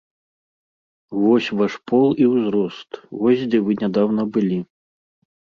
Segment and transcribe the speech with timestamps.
[1.23, 4.59] Вось ваш пол і ўзрост, вось дзе вы нядаўна былі.